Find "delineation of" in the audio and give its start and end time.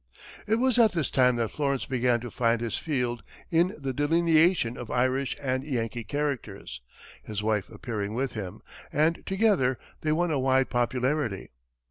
3.93-4.89